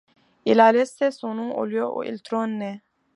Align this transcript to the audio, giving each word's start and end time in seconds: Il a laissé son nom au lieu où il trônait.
Il 0.45 0.59
a 0.59 0.71
laissé 0.71 1.11
son 1.11 1.35
nom 1.35 1.55
au 1.55 1.63
lieu 1.63 1.87
où 1.87 2.01
il 2.01 2.23
trônait. 2.23 2.81